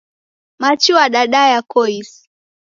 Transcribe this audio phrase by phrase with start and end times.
[0.61, 2.21] Machi wadadaya koisi.